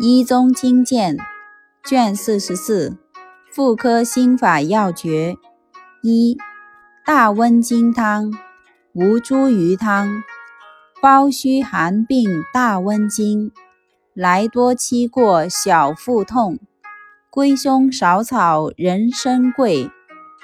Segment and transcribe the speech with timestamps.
[0.00, 1.16] 医宗经鉴
[1.84, 2.96] 卷四十四
[3.50, 5.34] 妇科心法要诀
[6.04, 6.38] 一
[7.04, 8.32] 大温经汤
[8.94, 10.22] 吴茱萸汤
[11.02, 13.50] 包虚寒病大温经
[14.14, 16.60] 来多期过小腹痛
[17.28, 19.90] 归胸少草人参桂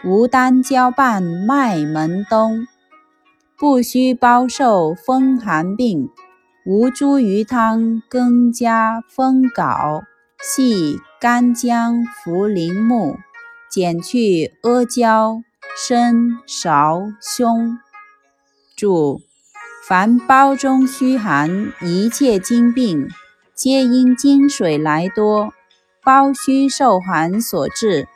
[0.04, 2.66] 吴丹交伴麦门冬
[3.56, 6.10] 不须包受风寒病。
[6.66, 10.02] 吴茱萸汤更加风镐，
[10.40, 13.18] 系干姜、茯苓、木，
[13.70, 15.42] 减去阿胶、
[15.86, 16.14] 参、
[16.48, 17.78] 芍、胸。
[18.74, 19.20] 注：
[19.86, 23.10] 凡包中虚寒，一切经病，
[23.54, 25.52] 皆因经水来多，
[26.02, 28.08] 包虚受寒所致，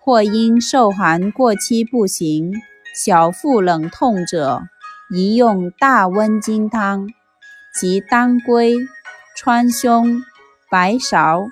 [0.00, 2.54] 或因受寒过期不行，
[2.96, 4.62] 小腹冷痛者，
[5.10, 7.10] 宜用大温经汤。
[7.74, 8.76] 及当归、
[9.36, 10.22] 川芎、
[10.70, 11.48] 白芍、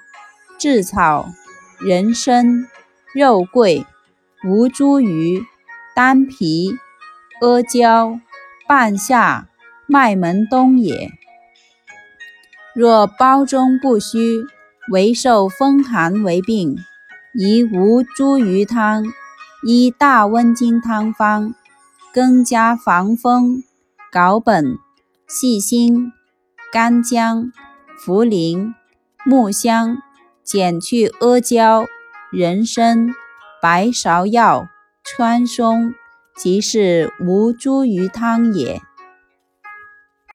[0.59, 1.31] 炙草、
[1.79, 2.67] 人参、
[3.15, 3.87] 肉桂、
[4.45, 5.45] 吴茱萸、
[5.95, 6.77] 丹皮、
[7.41, 8.21] 阿胶、
[8.69, 9.49] 半夏、
[9.87, 11.11] 麦门冬也。
[12.75, 14.45] 若包中不虚，
[14.93, 16.77] 唯受风寒为病，
[17.35, 19.05] 宜吴茱萸汤，
[19.65, 21.55] 依大温经汤方，
[22.13, 23.63] 更加防风、
[24.13, 24.79] 藁本。
[25.33, 26.11] 细辛、
[26.73, 27.53] 干姜、
[28.05, 28.75] 茯苓、
[29.25, 29.99] 木香，
[30.43, 31.87] 减去阿胶、
[32.33, 33.07] 人参、
[33.63, 34.67] 白芍药、
[35.05, 35.95] 川芎，
[36.37, 38.83] 即是无茱萸汤也。